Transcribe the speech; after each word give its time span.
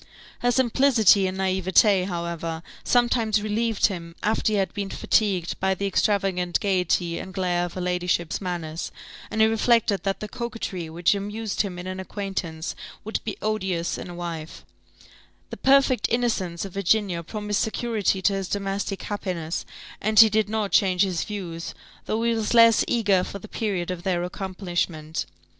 Her 0.39 0.49
simplicity 0.49 1.27
and 1.27 1.37
naïvete, 1.37 2.05
however, 2.07 2.63
sometimes 2.83 3.43
relieved 3.43 3.85
him, 3.85 4.15
after 4.23 4.51
he 4.53 4.57
had 4.57 4.73
been 4.73 4.89
fatigued 4.89 5.59
by 5.59 5.75
the 5.75 5.85
extravagant 5.85 6.59
gaiety 6.59 7.19
and 7.19 7.31
glare 7.35 7.65
of 7.65 7.73
her 7.73 7.81
ladyship's 7.81 8.41
manners; 8.41 8.91
and 9.29 9.41
he 9.41 9.45
reflected 9.47 10.01
that 10.01 10.19
the 10.19 10.27
coquetry 10.27 10.89
which 10.89 11.13
amused 11.13 11.61
him 11.61 11.77
in 11.77 11.85
an 11.85 11.99
acquaintance 11.99 12.73
would 13.03 13.19
be 13.23 13.37
odious 13.43 13.99
in 13.99 14.09
a 14.09 14.15
wife: 14.15 14.65
the 15.51 15.57
perfect 15.57 16.09
innocence 16.09 16.65
of 16.65 16.73
Virginia 16.73 17.21
promised 17.21 17.61
security 17.61 18.23
to 18.23 18.33
his 18.33 18.47
domestic 18.47 19.03
happiness, 19.03 19.67
and 20.01 20.19
he 20.19 20.29
did 20.31 20.49
not 20.49 20.71
change 20.71 21.03
his 21.03 21.23
views, 21.23 21.75
though 22.07 22.23
he 22.23 22.33
was 22.33 22.55
less 22.55 22.83
eager 22.87 23.23
for 23.23 23.37
the 23.37 23.47
period 23.47 23.91
of 23.91 24.01
their 24.01 24.23
accomplishment. 24.23 25.27